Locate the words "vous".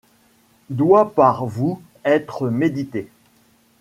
1.45-1.79